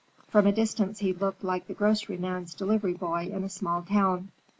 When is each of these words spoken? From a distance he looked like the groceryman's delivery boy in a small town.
From 0.29 0.47
a 0.47 0.51
distance 0.51 0.97
he 0.97 1.13
looked 1.13 1.43
like 1.43 1.67
the 1.67 1.75
groceryman's 1.75 2.55
delivery 2.55 2.95
boy 2.95 3.27
in 3.31 3.43
a 3.43 3.49
small 3.49 3.83
town. 3.83 4.31